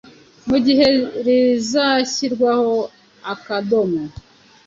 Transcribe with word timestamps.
mu 0.49 0.57
gihe 0.65 0.87
rizashyirwaho 1.25 2.73
akadomo 3.33 4.01